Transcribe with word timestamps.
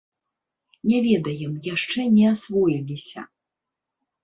Не 0.91 0.99
ведаем, 1.07 1.51
яшчэ 1.67 2.07
не 2.17 2.25
асвоіліся. 2.33 3.29